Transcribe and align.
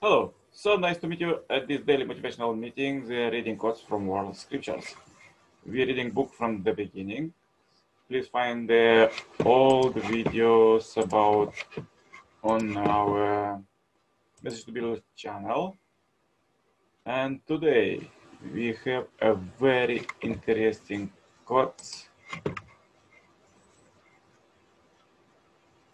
Hello, 0.00 0.32
so 0.52 0.76
nice 0.76 0.96
to 0.98 1.08
meet 1.08 1.18
you 1.18 1.40
at 1.50 1.66
this 1.66 1.80
daily 1.80 2.04
motivational 2.04 2.56
meeting, 2.56 3.08
the 3.08 3.30
reading 3.32 3.56
quotes 3.56 3.80
from 3.80 4.06
world 4.06 4.36
scriptures. 4.36 4.94
We're 5.66 5.88
reading 5.88 6.12
book 6.12 6.32
from 6.32 6.62
the 6.62 6.72
beginning. 6.72 7.32
Please 8.08 8.28
find 8.28 8.70
all 8.70 8.76
the 8.76 9.10
old 9.44 9.96
videos 9.96 10.96
about 11.02 11.52
on 12.44 12.76
our 12.76 13.60
Message 14.40 14.66
to 14.66 14.70
Build 14.70 15.02
channel. 15.16 15.76
And 17.04 17.44
today 17.44 18.08
we 18.54 18.78
have 18.84 19.08
a 19.20 19.34
very 19.34 20.06
interesting 20.22 21.10
quote. 21.44 22.06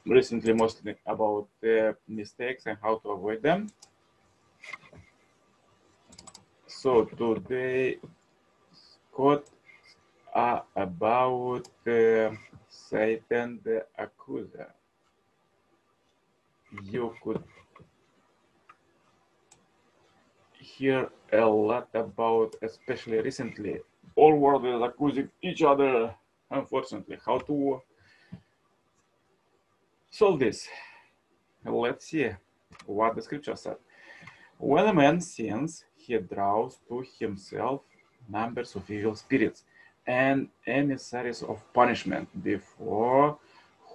Recently, 0.05 0.53
mostly 0.53 0.95
about 1.07 1.49
the 1.63 1.97
mistakes 2.07 2.67
and 2.67 2.77
how 2.83 2.99
to 2.99 3.09
avoid 3.13 3.43
them. 3.43 3.69
So 6.85 7.07
today, 7.07 7.97
quote 9.11 9.49
are 10.35 10.65
about 10.77 11.67
uh, 11.87 12.33
Satan 12.69 13.59
the 13.65 13.87
accuser. 13.97 14.69
You 16.83 17.15
could 17.23 17.43
hear 20.61 21.09
a 21.33 21.47
lot 21.47 21.89
about, 21.95 22.55
especially 22.61 23.19
recently, 23.23 23.79
all 24.15 24.37
world 24.37 24.67
is 24.67 24.83
accusing 24.83 25.31
each 25.41 25.63
other, 25.63 26.15
unfortunately. 26.51 27.17
How 27.25 27.39
to 27.39 27.81
solve 30.11 30.39
this? 30.39 30.69
Let's 31.65 32.09
see 32.09 32.29
what 32.85 33.17
the 33.17 33.23
scripture 33.23 33.57
said. 33.57 33.77
When 34.59 34.87
a 34.87 34.93
man 34.93 35.23
sins, 35.23 35.87
he 36.07 36.19
draws 36.19 36.79
to 36.89 37.05
himself 37.19 37.81
numbers 38.29 38.75
of 38.77 38.91
evil 38.91 39.15
spirits 39.15 39.65
and 40.07 40.49
emissaries 40.67 41.43
of 41.43 41.61
punishment 41.73 42.29
before 42.43 43.39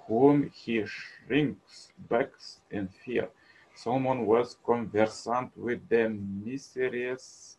whom 0.08 0.50
he 0.50 0.84
shrinks 0.86 1.92
back 2.10 2.30
in 2.72 2.88
fear. 2.88 3.30
Solomon 3.76 4.26
was 4.26 4.58
conversant 4.66 5.56
with 5.56 5.88
the 5.88 6.10
mysteries 6.10 7.58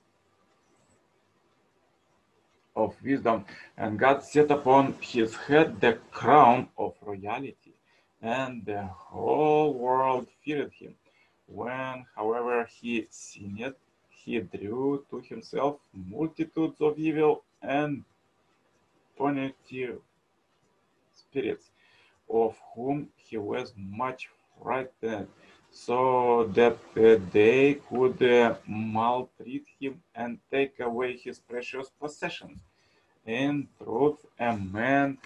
of 2.75 2.95
wisdom, 3.03 3.45
and 3.77 3.99
God 3.99 4.23
set 4.23 4.51
upon 4.51 4.95
his 5.01 5.35
head 5.37 5.81
the 5.81 5.99
crown 6.11 6.69
of 6.77 6.95
royalty, 7.03 7.75
and 8.21 8.65
the 8.65 8.83
whole 8.83 9.75
world 9.75 10.27
feared 10.45 10.73
him. 10.73 10.95
When, 11.47 12.07
however, 12.15 12.69
he 12.81 13.07
sinned, 13.11 13.75
he 14.25 14.41
drew 14.41 15.05
to 15.11 15.21
himself 15.21 15.79
multitudes 15.93 16.81
of 16.81 16.99
evil 16.99 17.43
and 17.63 18.05
punitive 19.17 20.01
spirits, 21.13 21.71
of 22.29 22.57
whom 22.75 23.09
he 23.17 23.37
was 23.37 23.73
much 23.77 24.29
frightened, 24.63 25.29
so 25.71 26.51
that 26.55 26.79
uh, 26.97 27.19
they 27.33 27.75
could 27.89 28.23
uh, 28.23 28.55
maltreat 28.67 29.65
him 29.79 30.03
and 30.15 30.39
take 30.51 30.81
away 30.81 31.17
his 31.17 31.39
precious 31.39 31.91
possessions. 32.01 32.61
In 33.27 33.69
truth, 33.79 34.25
a 34.39 34.57
man 34.57 35.19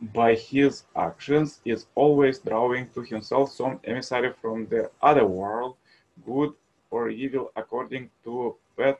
by 0.00 0.34
his 0.34 0.84
actions 0.96 1.60
is 1.64 1.86
always 1.94 2.38
drawing 2.38 2.88
to 2.90 3.02
himself 3.02 3.52
some 3.52 3.78
emissary 3.84 4.32
from 4.40 4.66
the 4.66 4.90
other 5.02 5.26
world, 5.26 5.76
good 6.24 6.54
or 6.90 7.08
evil, 7.08 7.52
according 7.56 8.10
to 8.24 8.56
path 8.76 8.98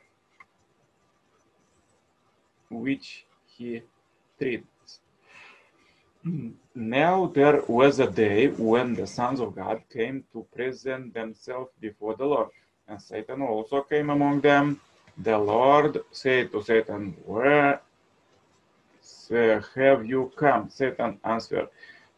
which 2.69 3.25
he 3.45 3.81
treats. 4.37 4.99
Now 6.75 7.25
there 7.27 7.61
was 7.67 7.99
a 7.99 8.09
day 8.09 8.47
when 8.47 8.93
the 8.93 9.07
sons 9.07 9.39
of 9.39 9.55
God 9.55 9.81
came 9.91 10.23
to 10.33 10.45
present 10.55 11.13
themselves 11.13 11.71
before 11.79 12.15
the 12.15 12.25
Lord, 12.25 12.49
and 12.87 13.01
Satan 13.01 13.41
also 13.41 13.81
came 13.81 14.09
among 14.09 14.41
them. 14.41 14.79
The 15.17 15.37
Lord 15.37 15.99
said 16.11 16.51
to 16.51 16.63
Satan, 16.63 17.17
Where 17.25 17.81
have 19.75 20.05
you 20.05 20.31
come? 20.35 20.69
Satan 20.69 21.19
answered, 21.23 21.67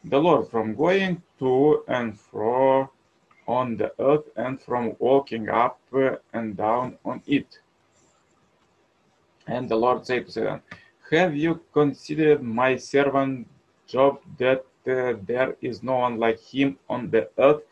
The 0.03 0.19
Lord, 0.19 0.49
from 0.49 0.75
going 0.75 1.21
to 1.39 1.83
and 1.87 2.19
fro 2.19 2.89
on 3.47 3.77
the 3.77 3.93
earth 3.99 4.29
and 4.35 4.61
from 4.61 4.95
walking 4.99 5.49
up 5.49 5.79
and 6.33 6.57
down 6.57 6.97
on 7.03 7.21
it. 7.27 7.59
And 9.47 9.67
the 9.67 9.75
Lord 9.75 10.05
said 10.05 10.25
to 10.25 10.31
Satan, 10.31 10.61
Have 11.11 11.35
you 11.35 11.61
considered 11.73 12.41
my 12.41 12.77
servant 12.77 13.47
Job 13.87 14.19
that 14.37 14.65
uh, 14.87 15.13
there 15.25 15.55
is 15.61 15.83
no 15.83 15.95
one 15.97 16.17
like 16.17 16.39
him 16.39 16.77
on 16.89 17.09
the 17.09 17.29
earth, 17.37 17.63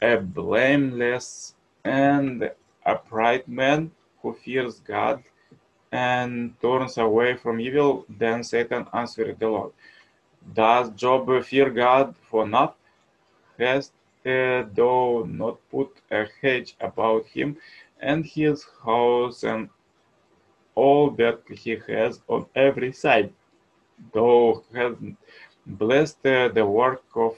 a 0.00 0.16
blameless 0.18 1.54
and 1.84 2.50
upright 2.84 3.48
man 3.48 3.90
who 4.22 4.32
fears 4.32 4.80
God 4.80 5.22
and 5.90 6.54
turns 6.60 6.98
away 6.98 7.36
from 7.36 7.60
evil? 7.60 8.06
Then 8.08 8.44
Satan 8.44 8.86
answered 8.92 9.38
the 9.38 9.48
Lord, 9.48 9.72
Does 10.54 10.90
Job 10.90 11.44
fear 11.44 11.70
God 11.70 12.14
for 12.16 12.46
naught? 12.46 12.76
Hast 13.58 13.92
uh, 14.26 14.64
thou 14.74 15.24
not 15.28 15.58
put 15.70 15.90
a 16.10 16.26
hedge 16.42 16.76
about 16.80 17.26
him 17.26 17.56
and 18.00 18.24
his 18.26 18.66
house 18.84 19.44
and 19.44 19.68
all 20.74 21.10
that 21.10 21.40
he 21.48 21.76
has 21.88 22.20
on 22.28 22.46
every 22.54 22.92
side? 22.92 23.32
Thou 24.12 24.62
hast 24.74 24.96
blessed 25.66 26.26
uh, 26.26 26.48
the 26.48 26.66
work 26.66 27.02
of 27.14 27.36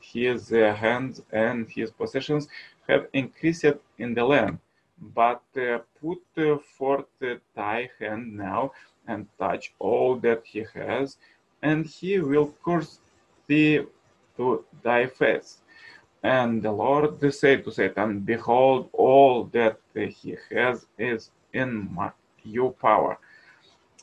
his 0.00 0.52
uh, 0.52 0.74
hands 0.74 1.22
and 1.32 1.68
his 1.68 1.90
possessions 1.90 2.48
have 2.88 3.06
increased 3.12 3.64
in 3.98 4.14
the 4.14 4.24
land. 4.24 4.58
But 5.14 5.42
put 6.00 6.22
forth 6.78 7.06
thy 7.54 7.90
hand 8.00 8.36
now 8.36 8.72
and 9.06 9.26
touch 9.38 9.72
all 9.78 10.16
that 10.16 10.42
he 10.44 10.64
has, 10.74 11.16
and 11.62 11.86
he 11.86 12.18
will 12.18 12.54
curse 12.64 12.98
thee 13.46 13.84
to 14.36 14.64
thy 14.82 15.06
face. 15.06 15.58
And 16.22 16.62
the 16.62 16.72
Lord 16.72 17.20
said 17.32 17.64
to 17.64 17.70
Satan, 17.70 18.20
Behold, 18.20 18.90
all 18.92 19.44
that 19.52 19.78
he 19.94 20.36
has 20.50 20.86
is 20.98 21.30
in 21.52 21.94
my, 21.94 22.10
your 22.42 22.72
power. 22.72 23.18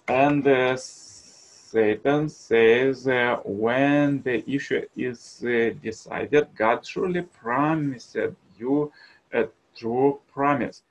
And 0.07 0.47
uh, 0.47 0.77
Satan 0.77 2.29
says, 2.29 3.07
uh, 3.07 3.37
when 3.43 4.21
the 4.21 4.49
issue 4.49 4.81
is 4.95 5.43
uh, 5.45 5.71
decided, 5.81 6.47
God 6.55 6.85
surely 6.85 7.23
promised 7.23 8.15
you 8.57 8.91
a 9.33 9.47
true 9.75 10.21
promise. 10.31 10.83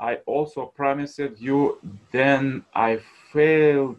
I 0.00 0.16
also 0.26 0.66
promised 0.66 1.20
you, 1.38 1.78
then 2.10 2.64
I 2.74 3.00
failed 3.32 3.98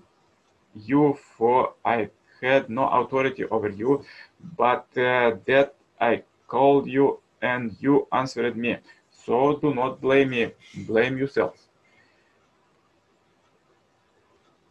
you, 0.76 1.18
for 1.38 1.76
I 1.86 2.10
had 2.42 2.70
no 2.70 2.90
authority 2.90 3.46
over 3.46 3.70
you, 3.70 4.04
but 4.58 4.86
uh, 4.98 5.38
that 5.46 5.76
I 6.02 6.24
called 6.54 6.86
you 6.88 7.20
and 7.42 7.76
you 7.80 8.08
answered 8.12 8.56
me. 8.56 8.78
So 9.26 9.58
do 9.58 9.74
not 9.74 10.00
blame 10.00 10.30
me, 10.30 10.44
blame 10.92 11.18
yourself. 11.18 11.54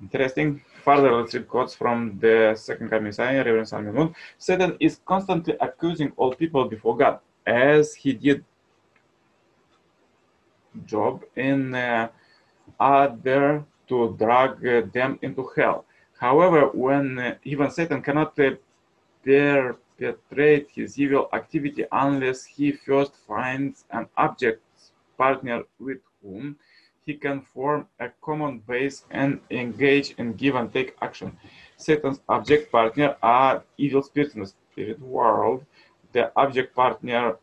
Interesting. 0.00 0.62
Further, 0.84 1.10
let's 1.12 1.34
read 1.34 1.48
quotes 1.48 1.74
from 1.74 2.18
the 2.20 2.54
second 2.56 2.88
coming 2.90 3.12
sign, 3.12 3.36
Reverend 3.36 3.94
Moon. 3.94 4.14
Satan 4.38 4.76
is 4.80 5.00
constantly 5.06 5.54
accusing 5.60 6.10
all 6.16 6.34
people 6.34 6.64
before 6.74 6.96
God, 6.96 7.20
as 7.46 7.94
he 7.94 8.12
did 8.12 8.44
Job 10.86 11.22
in 11.36 11.74
uh, 11.74 12.08
order 12.80 13.64
to 13.88 14.16
drag 14.18 14.66
uh, 14.66 14.82
them 14.92 15.18
into 15.22 15.42
hell. 15.54 15.84
However, 16.18 16.70
when 16.72 17.18
uh, 17.18 17.34
even 17.44 17.70
Satan 17.70 18.02
cannot 18.02 18.38
uh, 18.38 18.50
perpetrate 19.98 20.68
his 20.74 20.98
evil 20.98 21.28
activity 21.32 21.84
unless 21.92 22.44
he 22.44 22.72
first 22.72 23.14
finds 23.28 23.84
an 23.90 24.08
object 24.16 24.62
partner 25.16 25.62
with 25.78 25.98
whom 26.22 26.56
he 27.04 27.14
can 27.14 27.40
form 27.40 27.86
a 28.00 28.08
common 28.20 28.60
base 28.60 29.04
and 29.10 29.40
engage 29.50 30.12
in 30.18 30.32
give 30.34 30.54
and 30.54 30.72
take 30.72 30.96
action. 31.02 31.36
Satan's 31.76 32.20
object 32.28 32.70
partner 32.70 33.16
are 33.22 33.64
evil 33.76 34.02
spirits 34.02 34.34
in 34.34 34.40
the 34.40 34.46
spirit 34.46 35.00
world. 35.00 35.64
The 36.12 36.32
object 36.36 36.74
partner 36.74 37.36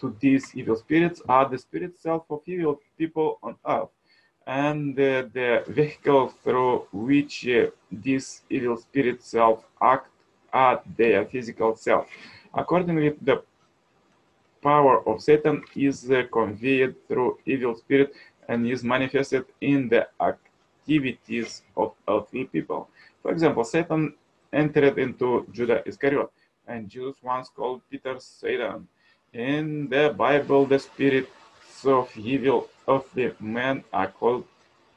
to 0.00 0.16
these 0.20 0.54
evil 0.54 0.76
spirits 0.76 1.20
are 1.28 1.48
the 1.48 1.58
spirit 1.58 1.98
self 1.98 2.24
of 2.30 2.40
evil 2.46 2.80
people 2.96 3.38
on 3.42 3.56
earth 3.66 3.90
and 4.46 4.98
uh, 4.98 5.28
the 5.32 5.64
vehicle 5.68 6.28
through 6.42 6.86
which 6.92 7.46
uh, 7.46 7.66
these 7.92 8.42
evil 8.48 8.76
spirit 8.76 9.22
self 9.22 9.64
act 9.82 10.08
are 10.52 10.82
their 10.96 11.24
physical 11.26 11.76
self. 11.76 12.06
Accordingly, 12.54 13.14
the 13.22 13.42
power 14.62 15.06
of 15.08 15.22
Satan 15.22 15.62
is 15.74 16.10
uh, 16.10 16.24
conveyed 16.32 16.94
through 17.08 17.38
evil 17.46 17.74
spirit 17.76 18.12
and 18.48 18.66
is 18.66 18.84
manifested 18.84 19.44
in 19.60 19.88
the 19.88 20.08
activities 20.20 21.62
of 21.76 21.94
earthly 22.08 22.44
people. 22.44 22.88
For 23.22 23.32
example, 23.32 23.64
Satan 23.64 24.14
entered 24.52 24.98
into 24.98 25.46
Judah 25.52 25.82
Iscariot, 25.86 26.28
and 26.66 26.88
Jesus 26.88 27.16
once 27.22 27.48
called 27.48 27.82
Peter 27.90 28.16
Satan. 28.18 28.88
In 29.32 29.88
the 29.88 30.14
Bible, 30.16 30.66
the 30.66 30.78
spirits 30.78 31.30
of 31.84 32.10
evil 32.16 32.68
earthly 32.88 33.32
men 33.40 33.84
are 33.92 34.08
called 34.08 34.44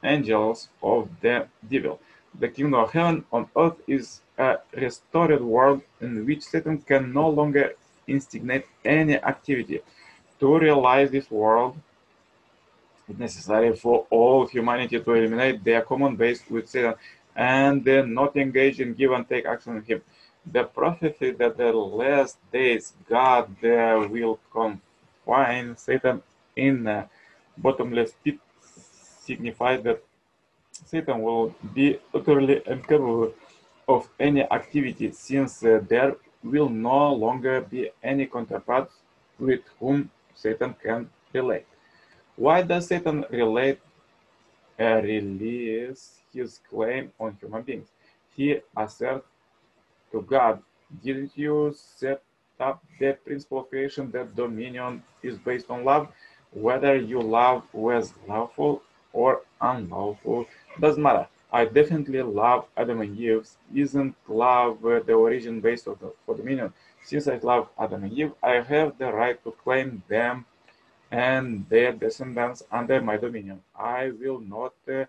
angels 0.03 0.69
of 0.81 1.07
the 1.21 1.47
devil. 1.69 1.99
The 2.39 2.49
kingdom 2.49 2.73
of 2.73 2.91
heaven 2.91 3.23
on 3.31 3.47
earth 3.55 3.77
is 3.87 4.21
a 4.37 4.57
restored 4.75 5.41
world 5.41 5.81
in 6.01 6.25
which 6.25 6.43
Satan 6.43 6.79
can 6.79 7.13
no 7.13 7.29
longer 7.29 7.73
instigate 8.07 8.65
any 8.83 9.15
activity. 9.15 9.81
To 10.39 10.57
realize 10.57 11.11
this 11.11 11.29
world, 11.29 11.77
it's 13.07 13.19
necessary 13.19 13.75
for 13.75 14.05
all 14.09 14.47
humanity 14.47 14.99
to 14.99 15.13
eliminate 15.13 15.63
their 15.63 15.81
common 15.81 16.15
base 16.15 16.41
with 16.49 16.69
Satan 16.69 16.95
and 17.35 17.83
then 17.83 18.13
not 18.13 18.35
engage 18.37 18.79
in 18.79 18.93
give 18.93 19.11
and 19.11 19.27
take 19.27 19.45
action 19.45 19.75
with 19.75 19.87
him. 19.87 20.01
The 20.51 20.63
prophecy 20.63 21.31
that 21.31 21.57
the 21.57 21.71
last 21.71 22.37
days 22.51 22.93
God 23.07 23.63
uh, 23.63 24.07
will 24.09 24.39
confine 24.51 25.77
Satan 25.77 26.21
in 26.55 26.85
a 26.87 27.09
bottomless 27.57 28.13
pit 28.23 28.39
signifies 29.25 29.81
that 29.83 30.03
Satan 30.71 31.21
will 31.21 31.55
be 31.73 31.99
utterly 32.13 32.61
incapable 32.65 33.33
of 33.87 34.09
any 34.19 34.43
activity 34.51 35.11
since 35.11 35.63
uh, 35.63 35.81
there 35.87 36.15
will 36.43 36.69
no 36.69 37.13
longer 37.13 37.61
be 37.61 37.89
any 38.03 38.25
counterpart 38.25 38.91
with 39.39 39.61
whom 39.79 40.09
Satan 40.35 40.75
can 40.83 41.09
relate. 41.33 41.65
Why 42.35 42.61
does 42.61 42.87
Satan 42.87 43.25
relate 43.29 43.79
uh, 44.79 45.01
release 45.03 46.21
his 46.33 46.59
claim 46.69 47.11
on 47.19 47.37
human 47.39 47.61
beings? 47.61 47.89
He 48.35 48.59
asserts 48.75 49.27
to 50.11 50.21
God, 50.21 50.61
didn't 51.03 51.31
you 51.35 51.73
set 51.75 52.21
up 52.59 52.83
the 52.99 53.17
principle 53.25 53.59
of 53.59 53.69
creation 53.69 54.11
that 54.11 54.35
dominion 54.35 55.03
is 55.21 55.37
based 55.37 55.69
on 55.69 55.83
love? 55.83 56.07
Whether 56.51 56.95
you 56.95 57.19
love 57.19 57.63
was 57.73 58.13
lawful 58.27 58.83
or 59.11 59.41
unlawful 59.61 60.45
doesn't 60.79 61.01
matter. 61.01 61.27
I 61.53 61.65
definitely 61.65 62.23
love 62.23 62.65
Adam 62.75 63.01
and 63.01 63.15
Eve. 63.17 63.47
Isn't 63.73 64.15
love 64.27 64.83
uh, 64.83 65.01
the 65.01 65.13
origin 65.13 65.61
based 65.61 65.85
of 65.85 65.99
the, 65.99 66.11
for 66.25 66.35
dominion? 66.35 66.73
Since 67.03 67.27
I 67.27 67.37
love 67.37 67.69
Adam 67.77 68.03
and 68.05 68.11
Eve, 68.11 68.33
I 68.41 68.53
have 68.61 68.97
the 68.97 69.13
right 69.13 69.41
to 69.43 69.51
claim 69.51 70.01
them 70.09 70.47
and 71.11 71.63
their 71.69 71.91
descendants 71.91 72.63
under 72.71 72.99
my 73.01 73.17
dominion. 73.17 73.61
I 73.77 74.11
will 74.19 74.39
not 74.39 74.73
uh, 74.91 75.05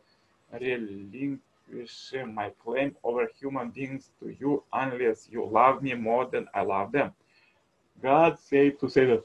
relinquish 0.61 2.12
my 2.26 2.50
claim 2.62 2.94
over 3.02 3.26
human 3.40 3.70
beings 3.70 4.11
to 4.20 4.37
you 4.38 4.64
unless 4.70 5.29
you 5.31 5.47
love 5.47 5.82
me 5.82 5.94
more 5.94 6.26
than 6.26 6.47
I 6.52 6.61
love 6.61 6.93
them. 6.93 7.12
God 8.02 8.38
said 8.38 8.79
to 8.81 8.90
say 8.90 9.06
that 9.06 9.25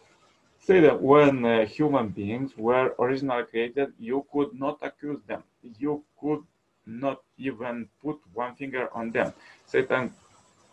say 0.57 0.79
that 0.79 1.01
when 1.01 1.43
uh, 1.45 1.65
human 1.65 2.09
beings 2.09 2.55
were 2.57 2.95
originally 2.97 3.43
created, 3.43 3.91
you 3.99 4.25
could 4.31 4.53
not 4.53 4.77
accuse 4.81 5.19
them. 5.27 5.43
You 5.77 6.03
could 6.21 6.43
not 6.89 7.21
even 7.37 7.87
put 8.01 8.17
one 8.33 8.55
finger 8.55 8.89
on 8.93 9.11
them. 9.11 9.33
Satan 9.65 10.11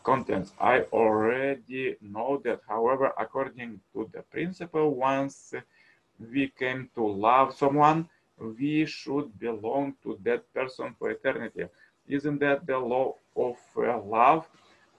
contents. 0.03 0.53
I 0.61 0.81
already 0.93 1.97
know 2.01 2.41
that, 2.45 2.61
however, 2.69 3.13
according 3.19 3.81
to 3.93 4.09
the 4.13 4.23
principle, 4.23 4.95
once 4.95 5.53
we 6.33 6.49
came 6.59 6.89
to 6.95 7.07
love 7.07 7.55
someone, 7.55 8.09
we 8.39 8.87
should 8.87 9.37
belong 9.39 9.95
to 10.05 10.19
that 10.23 10.53
person 10.55 10.95
for 10.99 11.11
eternity. 11.11 11.65
Isn't 12.09 12.39
that 12.41 12.67
the 12.67 12.79
law 12.79 13.17
of 13.37 13.57
uh, 13.77 13.99
love? 14.01 14.47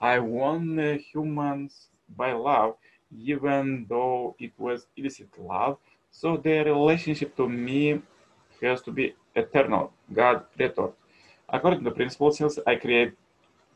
I 0.00 0.18
won 0.18 0.78
uh, 0.78 0.98
humans 0.98 1.88
by 2.16 2.32
love, 2.32 2.76
even 3.16 3.86
though 3.88 4.36
it 4.38 4.52
was 4.58 4.86
illicit 4.96 5.28
love. 5.38 5.78
So 6.10 6.36
their 6.36 6.64
relationship 6.64 7.36
to 7.36 7.48
me 7.48 8.02
has 8.60 8.82
to 8.82 8.92
be 8.92 9.14
eternal. 9.34 9.92
God 10.12 10.44
retorted. 10.58 10.94
According 11.50 11.80
to 11.80 11.84
the 11.90 11.96
principle, 11.96 12.30
since 12.32 12.58
I 12.66 12.76
create 12.76 13.14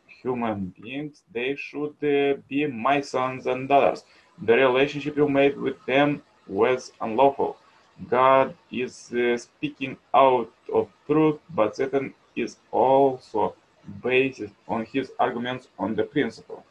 human 0.06 0.74
beings, 0.80 1.22
they 1.32 1.56
should 1.56 1.96
uh, 2.02 2.40
be 2.48 2.66
my 2.66 3.00
sons 3.00 3.46
and 3.46 3.68
daughters. 3.68 4.04
The 4.42 4.54
relationship 4.56 5.16
you 5.16 5.28
made 5.28 5.56
with 5.56 5.84
them 5.86 6.22
was 6.46 6.92
unlawful. 7.00 7.56
God 8.08 8.54
is 8.70 9.12
uh, 9.12 9.36
speaking 9.36 9.96
out 10.14 10.52
of 10.72 10.88
truth, 11.06 11.38
but 11.54 11.76
Satan 11.76 12.14
is 12.36 12.56
also 12.70 13.54
based 14.02 14.42
on 14.68 14.84
his 14.86 15.12
arguments 15.18 15.68
on 15.78 15.94
the 15.94 16.04
principle. 16.04 16.64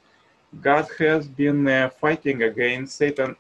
God 0.62 0.88
has 1.00 1.28
been 1.28 1.68
uh, 1.68 1.90
fighting 1.90 2.44
against 2.44 2.98
Satan 2.98 3.36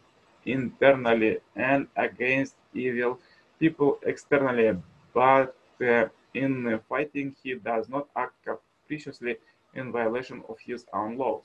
internally 0.45 1.39
and 1.55 1.87
against 1.95 2.55
evil 2.73 3.19
people 3.59 3.99
externally, 4.03 4.77
but 5.13 5.55
uh, 5.85 6.05
in 6.33 6.79
fighting 6.87 7.35
he 7.43 7.55
does 7.55 7.89
not 7.89 8.07
act 8.15 8.33
capriciously 8.45 9.37
in 9.73 9.91
violation 9.91 10.43
of 10.49 10.57
his 10.59 10.85
own 10.93 11.17
laws. 11.17 11.43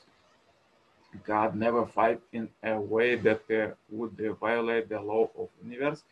God 1.25 1.55
never 1.55 1.87
fight 1.87 2.21
in 2.33 2.49
a 2.63 2.79
way 2.81 3.17
that 3.17 3.43
uh, 3.51 3.75
would 3.91 4.21
uh, 4.21 4.33
violate 4.35 4.89
the 4.89 5.01
law 5.01 5.31
of 5.39 5.49
the 5.63 5.71
universe. 5.71 6.03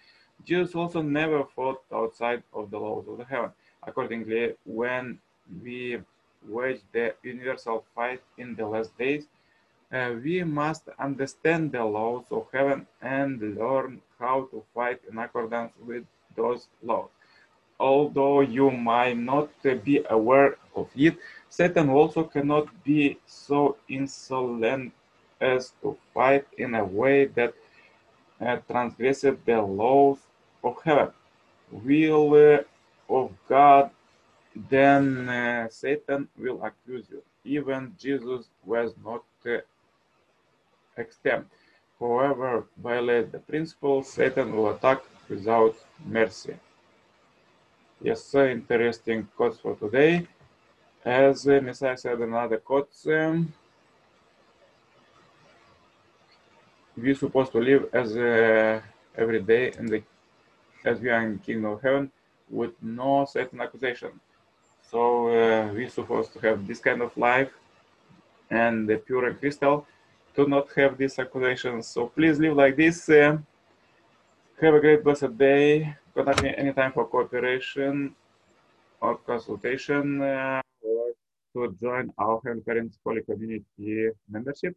Jesus 0.45 0.75
also 0.75 1.03
never 1.03 1.45
fought 1.45 1.83
outside 1.93 2.43
of 2.53 2.71
the 2.71 2.79
laws 2.79 3.07
of 3.09 3.19
the 3.19 3.25
heaven. 3.25 3.51
Accordingly, 3.83 4.55
when 4.65 5.19
we 5.63 6.01
wage 6.49 6.81
the 6.93 7.15
universal 7.23 7.85
fight 7.95 8.23
in 8.39 8.55
the 8.55 8.67
last 8.67 8.97
days, 8.99 9.27
uh, 9.93 10.15
we 10.23 10.43
must 10.43 10.89
understand 10.99 11.73
the 11.73 11.85
laws 11.85 12.25
of 12.31 12.47
heaven 12.53 12.87
and 13.03 13.57
learn 13.57 14.01
how 14.19 14.49
to 14.51 14.63
fight 14.75 15.01
in 15.11 15.19
accordance 15.19 15.73
with 15.87 16.05
those 16.37 16.69
laws. 16.83 17.11
Although 17.85 18.41
you 18.41 18.71
might 18.71 19.19
not 19.19 19.51
be 19.85 20.03
aware 20.09 20.57
of 20.75 20.89
it, 20.97 21.19
Satan 21.51 21.91
also 21.91 22.25
cannot 22.25 22.67
be 22.83 23.19
so 23.27 23.77
insolent 23.91 24.95
as 25.39 25.75
to 25.83 25.95
fight 26.15 26.47
in 26.57 26.75
a 26.77 26.83
way 26.83 27.27
that 27.27 27.53
uh, 28.41 28.57
transgresses 28.71 29.37
the 29.45 29.61
laws 29.61 30.17
of 30.63 30.81
heaven. 30.83 31.11
Will 31.71 32.33
uh, 32.33 33.15
of 33.15 33.33
God, 33.47 33.91
then 34.71 35.29
uh, 35.29 35.69
Satan 35.69 36.27
will 36.39 36.65
accuse 36.65 37.05
you. 37.11 37.23
Even 37.45 37.95
Jesus 37.99 38.47
was 38.65 38.95
not 39.05 39.25
uh, 39.45 39.59
extempt. 40.97 41.53
However, 42.01 42.65
violate 42.83 43.31
the 43.31 43.41
principle, 43.41 44.03
Satan 44.03 44.57
will 44.57 44.71
attack 44.71 45.03
without 45.29 45.75
mercy. 46.07 46.57
Yes, 48.05 48.23
sir, 48.23 48.51
interesting 48.51 49.27
quotes 49.35 49.59
for 49.59 49.77
today. 49.77 50.27
As 51.03 51.49
uh, 51.49 51.59
Messiah 51.63 51.97
said 51.97 52.19
another 52.19 52.59
quote, 52.59 52.91
um, 53.07 53.51
we're 56.95 57.15
supposed 57.15 57.51
to 57.53 57.61
live 57.61 57.89
as 57.95 58.15
uh, 58.15 58.83
every 59.17 59.41
day 59.41 59.73
in 59.79 59.87
the 59.87 60.03
as 60.85 61.01
we 61.01 61.09
are 61.09 61.23
in 61.23 61.39
kingdom 61.39 61.73
of 61.73 61.81
heaven 61.81 62.13
with 62.51 62.73
no 62.83 63.25
certain 63.25 63.63
accusation. 63.63 64.21
So 64.91 65.29
uh, 65.29 65.73
we're 65.73 65.89
supposed 65.89 66.35
to 66.35 66.41
have 66.41 66.67
this 66.67 66.81
kind 66.81 67.01
of 67.01 67.17
life 67.17 67.53
and 68.51 68.87
the 68.87 68.99
pure 68.99 69.33
crystal 69.33 69.87
do 70.37 70.47
not 70.47 70.71
have 70.77 70.99
these 70.99 71.19
accusations. 71.19 71.87
So 71.87 72.09
please 72.09 72.39
live 72.39 72.55
like 72.55 72.77
this. 72.77 73.09
Uh, 73.09 73.39
have 74.65 74.75
a 74.75 74.81
great 74.81 75.05
blessed 75.05 75.37
day. 75.37 75.95
Contact 76.15 76.43
me 76.43 76.55
anytime 76.57 76.93
for 76.93 77.07
cooperation 77.07 78.15
or 79.01 79.17
consultation. 79.19 80.23
Uh, 80.23 80.61
to 81.55 81.77
join 81.81 82.11
our 82.19 82.41
Parents 82.67 82.99
Holy 83.05 83.23
Community 83.23 84.11
membership. 84.29 84.77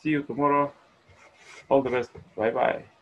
See 0.00 0.10
you 0.10 0.22
tomorrow. 0.22 0.72
All 1.68 1.82
the 1.82 1.90
best. 1.90 2.10
Bye 2.36 2.50
bye. 2.50 2.97